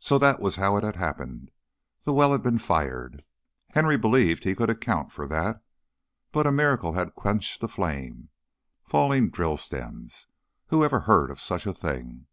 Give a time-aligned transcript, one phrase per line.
[0.00, 1.50] So, that was how it had happened.
[2.04, 3.22] The well had been fired
[3.72, 5.62] Henry believed he could account for that
[6.32, 8.30] but a miracle had quenched the flame.
[8.86, 10.26] Falling drill stems!
[10.68, 12.28] Who ever heard of such a thing?